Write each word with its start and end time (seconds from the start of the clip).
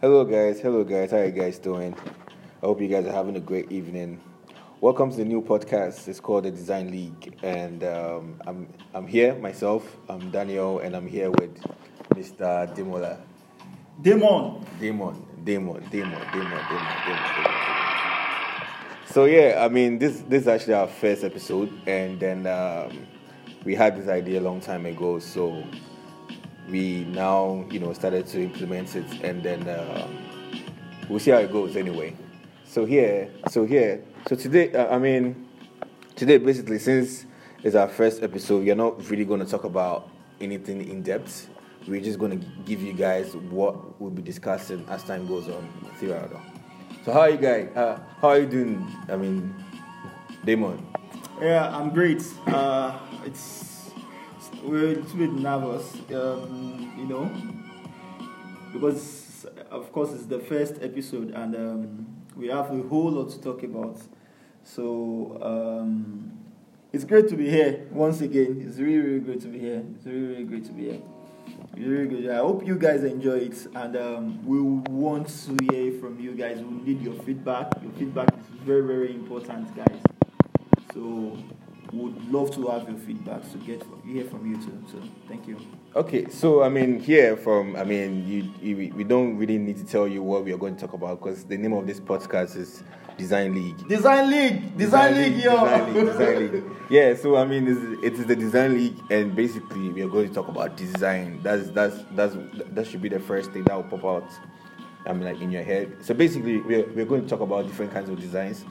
Hello, 0.00 0.24
guys. 0.24 0.60
Hello, 0.60 0.82
guys. 0.82 1.10
How 1.10 1.18
are 1.18 1.26
you 1.26 1.30
guys 1.30 1.58
doing? 1.58 1.94
I 2.62 2.64
hope 2.64 2.80
you 2.80 2.88
guys 2.88 3.04
are 3.04 3.12
having 3.12 3.36
a 3.36 3.40
great 3.40 3.70
evening. 3.70 4.18
Welcome 4.80 5.10
to 5.10 5.16
the 5.18 5.26
new 5.26 5.42
podcast. 5.42 6.08
It's 6.08 6.20
called 6.20 6.44
the 6.44 6.50
Design 6.50 6.90
League, 6.90 7.36
and 7.42 7.84
um, 7.84 8.40
I'm 8.46 8.66
I'm 8.94 9.06
here 9.06 9.34
myself. 9.34 9.98
I'm 10.08 10.30
Daniel, 10.30 10.78
and 10.78 10.96
I'm 10.96 11.06
here 11.06 11.30
with 11.30 11.54
Mr. 12.14 12.74
Demola. 12.74 13.20
Demon. 14.00 14.64
Demon, 14.80 15.22
Demon, 15.44 15.84
Demon, 15.90 15.90
Demon, 15.90 16.22
Demon, 16.32 16.64
Demon, 16.70 16.94
Demon. 17.04 17.54
So 19.04 19.26
yeah, 19.26 19.62
I 19.62 19.68
mean 19.68 19.98
this 19.98 20.22
this 20.22 20.44
is 20.44 20.48
actually 20.48 20.74
our 20.80 20.88
first 20.88 21.24
episode, 21.24 21.70
and 21.86 22.18
then 22.18 22.46
um, 22.46 23.06
we 23.66 23.74
had 23.74 23.98
this 23.98 24.08
idea 24.08 24.40
a 24.40 24.44
long 24.48 24.62
time 24.62 24.86
ago. 24.86 25.18
So 25.18 25.62
we 26.68 27.04
now 27.04 27.64
you 27.70 27.80
know 27.80 27.92
started 27.92 28.26
to 28.28 28.42
implement 28.42 28.94
it, 28.96 29.06
and 29.22 29.42
then 29.42 29.68
um, 29.68 30.18
we'll 31.08 31.20
see 31.20 31.30
how 31.30 31.38
it 31.38 31.52
goes 31.52 31.76
anyway. 31.76 32.16
So 32.64 32.84
here, 32.84 33.30
so 33.50 33.64
here, 33.64 34.04
so 34.28 34.36
today, 34.36 34.72
uh, 34.72 34.94
I 34.94 34.98
mean 34.98 35.48
today 36.14 36.38
basically 36.38 36.78
since 36.78 37.26
it's 37.62 37.74
our 37.74 37.88
first 37.88 38.22
episode, 38.22 38.64
we're 38.64 38.74
not 38.74 39.08
really 39.10 39.24
going 39.24 39.40
to 39.40 39.46
talk 39.46 39.64
about 39.64 40.08
anything 40.40 40.88
in 40.88 41.02
depth. 41.02 41.48
We're 41.86 42.00
just 42.00 42.18
going 42.18 42.38
to 42.38 42.46
give 42.64 42.82
you 42.82 42.92
guys 42.92 43.34
what 43.34 44.00
we'll 44.00 44.10
be 44.10 44.22
discussing 44.22 44.84
as 44.88 45.02
time 45.02 45.26
goes 45.26 45.48
on 45.48 45.68
throughout. 45.96 46.30
So 47.04 47.12
how 47.12 47.20
are 47.20 47.30
you 47.30 47.38
guys? 47.38 47.68
Uh, 47.74 47.98
how 48.20 48.28
are 48.28 48.38
you 48.38 48.46
doing? 48.46 48.86
I 49.08 49.16
mean, 49.16 49.54
Damon. 50.44 50.86
Yeah, 51.40 51.74
I'm 51.74 51.90
great. 51.90 52.22
Uh, 52.46 52.98
it's 53.24 53.69
we're 54.62 54.84
a 54.84 54.94
little 54.94 55.18
bit 55.18 55.32
nervous, 55.32 55.94
um, 56.14 56.92
you 56.98 57.06
know, 57.06 57.30
because 58.72 59.46
of 59.70 59.92
course 59.92 60.12
it's 60.12 60.26
the 60.26 60.38
first 60.38 60.74
episode 60.82 61.30
and 61.30 61.56
um, 61.56 62.06
we 62.36 62.48
have 62.48 62.70
a 62.70 62.82
whole 62.88 63.10
lot 63.10 63.30
to 63.30 63.40
talk 63.40 63.62
about. 63.62 64.00
So 64.62 65.38
um, 65.42 66.32
it's 66.92 67.04
great 67.04 67.28
to 67.28 67.36
be 67.36 67.48
here 67.48 67.86
once 67.90 68.20
again. 68.20 68.64
It's 68.66 68.78
really, 68.78 68.98
really 68.98 69.20
great 69.20 69.40
to 69.42 69.48
be 69.48 69.58
here. 69.58 69.82
It's 69.96 70.06
really, 70.06 70.26
really 70.26 70.44
great 70.44 70.64
to 70.66 70.72
be 70.72 70.90
here. 70.90 71.00
Really 71.76 72.06
good. 72.06 72.30
I 72.30 72.36
hope 72.36 72.66
you 72.66 72.76
guys 72.76 73.04
enjoy 73.04 73.38
it, 73.38 73.66
and 73.74 73.96
um, 73.96 74.46
we 74.46 74.60
want 74.60 75.28
to 75.28 75.56
hear 75.72 75.98
from 75.98 76.20
you 76.20 76.32
guys. 76.32 76.58
We 76.58 76.92
need 76.92 77.00
your 77.00 77.14
feedback. 77.22 77.72
Your 77.82 77.92
feedback 77.92 78.28
is 78.34 78.46
very, 78.64 78.82
very 78.82 79.14
important, 79.14 79.74
guys. 79.74 80.00
So, 80.92 81.38
would 81.92 82.32
love 82.32 82.54
to 82.54 82.68
have 82.68 82.88
your 82.88 82.98
feedback 82.98 83.50
to 83.52 83.58
get 83.58 83.82
hear 84.04 84.24
from 84.24 84.50
you 84.50 84.56
too. 84.56 84.82
So, 84.90 85.02
thank 85.28 85.46
you. 85.48 85.58
Okay, 85.96 86.28
so 86.28 86.62
I 86.62 86.68
mean, 86.68 87.00
here 87.00 87.36
from 87.36 87.76
I 87.76 87.84
mean, 87.84 88.26
you, 88.26 88.52
you 88.62 88.94
we 88.94 89.04
don't 89.04 89.36
really 89.36 89.58
need 89.58 89.76
to 89.78 89.84
tell 89.84 90.06
you 90.06 90.22
what 90.22 90.44
we 90.44 90.52
are 90.52 90.58
going 90.58 90.76
to 90.76 90.80
talk 90.80 90.92
about 90.92 91.20
because 91.20 91.44
the 91.44 91.56
name 91.56 91.72
of 91.72 91.86
this 91.86 91.98
podcast 91.98 92.56
is 92.56 92.82
Design 93.18 93.54
League. 93.54 93.88
Design 93.88 94.30
League, 94.30 94.76
Design, 94.76 95.14
League, 95.14 95.42
yo. 95.42 95.64
Design 95.64 95.94
League, 95.94 96.06
Design 96.06 96.52
League. 96.52 96.64
Yeah, 96.90 97.14
so 97.14 97.36
I 97.36 97.44
mean, 97.44 97.68
it's, 97.68 98.04
it 98.04 98.12
is 98.14 98.26
the 98.26 98.34
Design 98.34 98.74
League, 98.74 98.98
and 99.10 99.36
basically 99.36 99.90
we 99.90 100.02
are 100.02 100.08
going 100.08 100.28
to 100.28 100.34
talk 100.34 100.48
about 100.48 100.76
design. 100.76 101.40
That's 101.42 101.70
that's 101.70 101.96
that's 102.12 102.34
that 102.72 102.86
should 102.86 103.00
be 103.00 103.08
the 103.08 103.20
first 103.20 103.52
thing 103.52 103.62
that 103.64 103.76
will 103.76 103.98
pop 103.98 104.04
out. 104.04 104.30
I 105.06 105.12
mean, 105.12 105.24
like 105.24 105.40
in 105.40 105.50
your 105.50 105.62
head. 105.62 106.04
So 106.04 106.14
basically, 106.14 106.60
we're 106.60 106.86
we're 106.94 107.04
going 107.04 107.22
to 107.22 107.28
talk 107.28 107.40
about 107.40 107.66
different 107.66 107.92
kinds 107.92 108.10
of 108.10 108.20
designs 108.20 108.64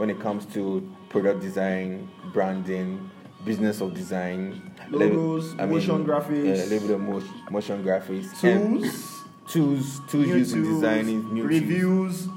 when 0.00 0.08
it 0.08 0.18
comes 0.18 0.46
to 0.46 0.90
product 1.10 1.42
design, 1.42 2.08
branding, 2.32 3.10
business 3.44 3.82
of 3.82 3.92
design, 3.92 4.72
Logos, 4.88 5.52
I 5.58 5.66
mean, 5.66 5.74
motion 5.74 6.06
graphics, 6.06 6.56
yeah, 6.56 6.64
a 6.64 6.68
little 6.72 6.88
bit 6.88 6.94
of 6.94 7.00
motion, 7.02 7.34
motion 7.50 7.84
graphics, 7.84 8.40
tools, 8.40 9.24
tools, 9.46 10.00
tools 10.08 10.26
used 10.26 10.56
in 10.56 10.64
tools, 10.64 10.80
designing, 10.80 11.34
new 11.34 11.46
tools. 11.46 11.60
reviews, 11.60 12.28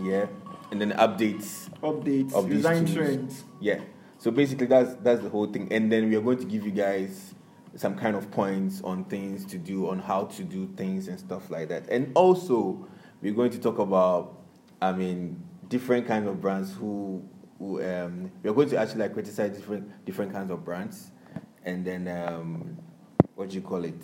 yeah, 0.00 0.24
and 0.70 0.80
then 0.80 0.92
updates. 0.92 1.68
Updates, 1.82 2.32
of 2.32 2.48
design 2.48 2.90
trends. 2.90 3.44
Yeah. 3.60 3.80
So 4.16 4.30
basically, 4.30 4.68
that's 4.68 4.94
that's 5.02 5.20
the 5.20 5.28
whole 5.28 5.52
thing, 5.52 5.70
and 5.70 5.92
then 5.92 6.08
we 6.08 6.16
are 6.16 6.22
going 6.22 6.38
to 6.38 6.46
give 6.46 6.64
you 6.64 6.72
guys 6.72 7.34
some 7.76 7.94
kind 7.94 8.16
of 8.16 8.30
points 8.30 8.80
on 8.80 9.04
things 9.04 9.44
to 9.52 9.58
do, 9.58 9.90
on 9.90 9.98
how 9.98 10.24
to 10.24 10.42
do 10.42 10.66
things 10.78 11.08
and 11.08 11.20
stuff 11.20 11.50
like 11.50 11.68
that, 11.68 11.90
and 11.90 12.10
also 12.14 12.88
we're 13.20 13.34
going 13.34 13.50
to 13.50 13.58
talk 13.58 13.78
about, 13.78 14.40
I 14.80 14.92
mean, 14.92 15.44
different 15.72 16.06
kinds 16.06 16.28
of 16.28 16.40
brands 16.40 16.74
who. 16.74 17.22
who 17.58 17.80
um, 17.82 18.30
we 18.42 18.50
are 18.50 18.54
going 18.54 18.68
to 18.70 18.76
actually 18.76 19.00
like 19.04 19.12
criticize 19.14 19.50
different 19.56 19.84
different 20.04 20.32
kinds 20.32 20.50
of 20.50 20.64
brands, 20.64 21.10
and 21.64 21.84
then 21.84 22.02
um, 22.08 22.76
what 23.36 23.48
do 23.50 23.54
you 23.56 23.62
call 23.62 23.84
it? 23.84 24.02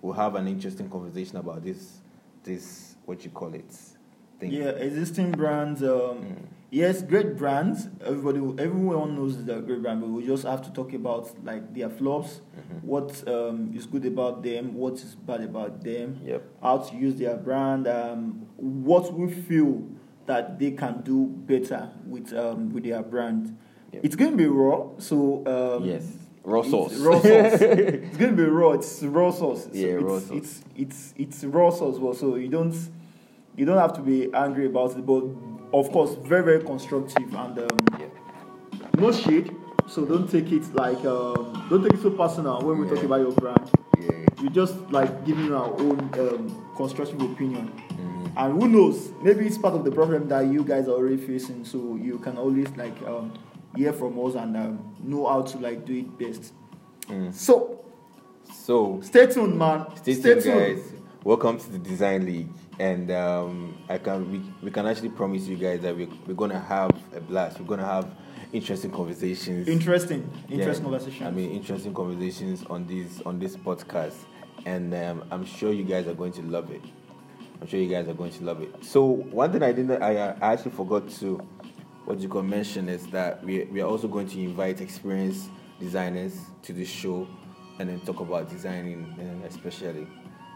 We'll 0.00 0.14
have 0.14 0.34
an 0.36 0.46
interesting 0.48 0.88
conversation 0.88 1.36
about 1.36 1.62
this 1.64 2.00
this 2.44 2.96
what 3.04 3.24
you 3.24 3.30
call 3.30 3.52
it 3.54 3.72
thing. 4.40 4.50
Yeah, 4.52 4.70
existing 4.88 5.32
brands. 5.32 5.82
Um, 5.82 6.48
Yes, 6.74 7.02
great 7.02 7.36
brands. 7.36 7.86
Everybody, 8.02 8.38
everyone 8.66 9.14
knows 9.14 9.44
they're 9.44 9.60
great 9.60 9.82
brand, 9.82 10.00
but 10.00 10.08
we 10.08 10.24
just 10.26 10.44
have 10.44 10.62
to 10.62 10.72
talk 10.72 10.94
about 10.94 11.28
like 11.44 11.74
their 11.74 11.90
flops, 11.90 12.40
what 12.80 13.10
um, 13.28 13.70
is 13.76 13.84
good 13.84 14.06
about 14.06 14.42
them, 14.42 14.72
what 14.72 14.94
is 14.94 15.14
bad 15.14 15.42
about 15.42 15.84
them, 15.84 16.18
Yep. 16.24 16.42
how 16.62 16.78
to 16.78 16.96
use 16.96 17.14
their 17.16 17.36
brand, 17.36 17.86
um, 17.86 18.46
what 18.56 19.12
we 19.12 19.30
feel 19.30 19.82
that 20.32 20.58
they 20.58 20.70
can 20.70 21.02
do 21.02 21.26
better 21.26 21.90
with 22.06 22.32
um, 22.32 22.72
with 22.72 22.84
their 22.84 23.02
brand. 23.02 23.54
Yep. 23.92 24.04
It's 24.04 24.16
gonna 24.16 24.34
be 24.36 24.46
raw, 24.46 24.88
so 24.98 25.16
um, 25.46 25.84
Yes. 25.84 26.04
Raw 26.42 26.60
it's 26.60 26.70
sauce. 26.70 26.94
Raw 26.96 27.20
sauce. 27.20 27.22
it's 27.60 28.16
gonna 28.16 28.32
be 28.32 28.44
raw. 28.44 28.72
It's 28.72 29.02
raw 29.02 29.30
sauce. 29.30 29.64
So 29.64 29.70
Yeah, 29.74 29.88
it's, 29.88 30.02
raw 30.02 30.18
sauce. 30.18 30.30
It's 30.32 30.62
it's 30.74 31.14
it's 31.18 31.44
raw 31.44 31.70
sauce. 31.70 31.98
Well, 31.98 32.14
so 32.14 32.36
you 32.36 32.48
don't 32.48 32.74
you 33.56 33.66
don't 33.66 33.76
have 33.78 33.92
to 33.94 34.00
be 34.00 34.32
angry 34.32 34.66
about 34.66 34.92
it, 34.96 35.04
but 35.04 35.22
of 35.74 35.92
course, 35.92 36.14
very 36.24 36.42
very 36.42 36.62
constructive 36.62 37.34
and 37.34 37.58
um, 37.58 37.78
Yeah. 38.00 38.06
no 38.96 39.12
shade. 39.12 39.54
So 39.86 40.06
don't 40.06 40.30
take 40.30 40.50
it 40.50 40.64
like 40.74 41.04
um, 41.04 41.66
don't 41.68 41.82
take 41.82 41.92
it 41.92 42.02
so 42.02 42.10
personal 42.10 42.62
when 42.62 42.78
we 42.78 42.88
talk 42.88 43.04
about 43.04 43.20
your 43.20 43.32
brand. 43.32 43.70
Yeah. 44.42 44.48
We 44.48 44.54
just 44.54 44.74
like 44.90 45.24
giving 45.24 45.52
our 45.52 45.72
own 45.78 46.10
um, 46.18 46.72
constructive 46.76 47.20
opinion. 47.20 47.68
Mm-hmm. 47.90 48.26
And 48.36 48.60
who 48.60 48.68
knows? 48.68 49.12
Maybe 49.22 49.46
it's 49.46 49.58
part 49.58 49.74
of 49.74 49.84
the 49.84 49.92
problem 49.92 50.28
that 50.28 50.46
you 50.46 50.64
guys 50.64 50.88
are 50.88 50.92
already 50.92 51.16
facing. 51.16 51.64
So 51.64 51.96
you 51.96 52.18
can 52.18 52.36
always 52.36 52.68
like 52.76 53.00
um, 53.02 53.32
hear 53.76 53.92
from 53.92 54.18
us 54.24 54.34
and 54.34 54.56
um, 54.56 54.96
know 55.02 55.26
how 55.26 55.42
to 55.42 55.58
like 55.58 55.84
do 55.84 55.94
it 55.94 56.18
best. 56.18 56.52
Mm. 57.08 57.32
So 57.34 57.84
So 58.52 59.00
stay 59.02 59.26
tuned, 59.26 59.58
man. 59.58 59.86
stay 59.96 60.14
tuned, 60.14 60.44
guys. 60.44 60.92
Welcome 61.24 61.58
to 61.58 61.70
the 61.70 61.78
Design 61.78 62.26
League, 62.26 62.48
and 62.80 63.08
um, 63.12 63.78
I 63.88 63.98
can 63.98 64.30
we, 64.32 64.42
we 64.60 64.70
can 64.72 64.86
actually 64.86 65.10
promise 65.10 65.46
you 65.46 65.56
guys 65.56 65.80
that 65.82 65.96
we 65.96 66.06
we're 66.26 66.34
gonna 66.34 66.58
have 66.58 66.90
a 67.14 67.20
blast. 67.20 67.60
We're 67.60 67.66
gonna 67.66 67.86
have 67.86 68.10
interesting 68.52 68.90
conversations. 68.90 69.68
Interesting, 69.68 70.28
Yeah, 70.48 70.56
interesting 70.56 70.84
conversation. 70.84 71.26
I 71.26 71.30
mean, 71.30 71.52
interesting 71.52 71.94
conversations 71.94 72.64
on 72.68 72.86
this 72.86 73.20
on 73.24 73.38
this 73.38 73.56
podcast, 73.56 74.14
and 74.64 74.94
um, 74.94 75.24
I'm 75.30 75.44
sure 75.44 75.72
you 75.72 75.84
guys 75.84 76.06
are 76.06 76.14
going 76.14 76.32
to 76.32 76.42
love 76.42 76.70
it. 76.70 76.82
I'm 77.60 77.66
sure 77.68 77.78
you 77.78 77.88
guys 77.88 78.08
are 78.08 78.14
going 78.14 78.32
to 78.32 78.44
love 78.44 78.60
it. 78.60 78.84
So 78.84 79.04
one 79.04 79.52
thing 79.52 79.62
I 79.62 79.72
didn't, 79.72 80.02
I, 80.02 80.30
I 80.30 80.52
actually 80.52 80.72
forgot 80.72 81.08
to, 81.20 81.36
what 82.04 82.18
you 82.18 82.28
can 82.28 82.50
mention 82.50 82.88
is 82.88 83.06
that 83.08 83.44
we 83.44 83.64
we 83.64 83.80
are 83.80 83.88
also 83.88 84.08
going 84.08 84.26
to 84.28 84.40
invite 84.40 84.80
experienced 84.80 85.50
designers 85.78 86.34
to 86.62 86.72
the 86.72 86.84
show, 86.84 87.28
and 87.78 87.88
then 87.88 88.00
talk 88.00 88.20
about 88.20 88.50
designing, 88.50 89.14
and 89.18 89.44
especially. 89.44 90.06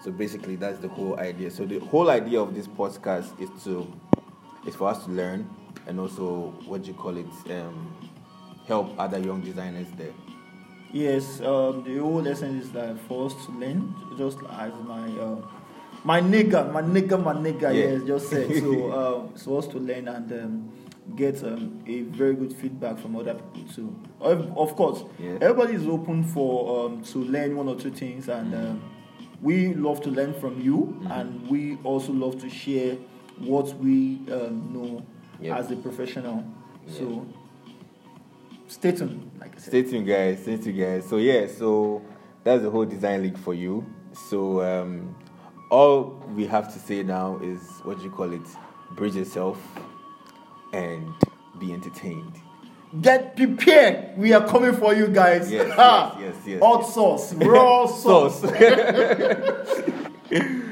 So 0.03 0.11
basically, 0.11 0.56
that's 0.56 0.78
the 0.78 0.88
whole 0.88 1.19
idea. 1.19 1.50
So 1.50 1.65
the 1.65 1.78
whole 1.78 2.11
idea 2.11 2.41
of 2.41 2.55
this 2.55 2.67
podcast 2.67 3.41
is 3.41 3.49
to, 3.65 3.91
is 4.67 4.75
for 4.75 4.88
us 4.88 5.05
to 5.05 5.11
learn, 5.11 5.49
and 5.87 6.00
also 6.00 6.53
what 6.67 6.83
do 6.83 6.88
you 6.88 6.94
call 6.94 7.17
it, 7.17 7.27
um, 7.50 7.97
help 8.67 8.99
other 8.99 9.19
young 9.19 9.41
designers 9.41 9.87
there. 9.97 10.12
Yes, 10.93 11.41
um, 11.41 11.83
the 11.85 11.99
whole 11.99 12.23
lesson 12.23 12.59
is 12.59 12.71
that 12.73 12.99
for 13.09 13.27
us 13.27 13.35
to 13.47 13.53
learn, 13.53 13.94
just 14.17 14.38
as 14.50 14.73
my 14.87 15.09
uh, 15.19 15.43
my 16.05 16.21
nigga, 16.21 16.73
my 16.73 16.83
nigga, 16.83 17.23
my 17.23 17.35
nigga, 17.35 17.62
Yeah. 17.62 17.91
yes, 17.99 18.03
just 18.06 18.31
said. 18.31 18.55
So 18.61 18.93
um, 19.23 19.31
it's 19.35 19.43
for 19.44 19.59
us 19.59 19.67
to 19.69 19.79
learn 19.79 20.09
and 20.09 20.33
um, 20.33 20.73
get 21.17 21.43
um, 21.43 21.83
a 21.87 22.03
very 22.03 22.35
good 22.35 22.53
feedback 22.55 22.99
from 22.99 23.17
other 23.17 23.35
people 23.53 23.73
too. 23.75 23.97
Of, 24.21 24.56
of 24.56 24.77
course, 24.77 25.03
Yeah. 25.19 25.38
everybody 25.41 25.75
is 25.75 25.87
open 25.87 26.23
for 26.25 26.87
um, 26.87 27.03
to 27.03 27.19
learn 27.19 27.56
one 27.56 27.69
or 27.69 27.77
two 27.77 27.91
things, 27.91 28.29
and 28.29 28.53
Mm-hmm. 28.53 28.67
um, 28.71 28.82
we 29.43 29.75
love 29.75 30.00
to 30.03 30.11
learn 30.11 30.32
from 30.35 30.61
you, 30.62 30.99
and 31.11 31.47
we 31.50 31.77
also 31.85 32.11
love 32.12 32.41
to 32.41 32.49
share 32.49 32.97
what 33.39 33.77
we 33.79 34.21
um, 34.32 34.71
know 34.73 35.03
Yep. 35.41 35.59
as 35.59 35.71
a 35.71 35.77
professional. 35.77 36.43
Yeah. 36.87 36.94
So 36.99 37.27
stay 38.69 38.93
tuned, 38.93 39.31
like 39.41 39.57
I 39.57 39.59
said. 39.59 39.69
Stay 39.69 39.83
tuned, 39.83 40.07
guys. 40.07 40.43
Stay 40.43 40.57
tuned, 40.57 40.79
guys. 40.79 41.09
So 41.09 41.17
yeah, 41.19 41.47
so 41.47 42.03
that's 42.45 42.63
the 42.63 42.71
whole 42.71 42.85
design 42.85 43.23
league 43.23 43.39
for 43.39 43.55
you. 43.55 43.85
So 44.13 44.63
um, 44.63 45.15
all 45.71 46.23
we 46.35 46.47
have 46.47 46.73
to 46.73 46.79
say 46.79 47.03
now 47.03 47.39
is 47.43 47.61
what 47.85 47.99
do 47.99 48.05
you 48.05 48.11
call 48.11 48.33
it? 48.33 48.47
Bridge 48.93 49.17
yourself 49.17 49.59
and 50.73 51.13
be 51.59 51.73
entertained. 51.73 52.33
Get 53.03 53.37
prepared. 53.37 54.17
We 54.17 54.33
are 54.33 54.47
coming 54.47 54.75
for 54.75 54.95
you 54.95 55.09
guys. 55.09 55.51
Yes, 55.51 55.67
yes, 55.77 56.15
yes, 56.21 56.37
yes, 56.47 56.61
Hot 56.63 56.81
yes. 56.83 56.95
sauce, 56.95 57.33
raw. 57.35 57.87
Sauce. 58.05 58.43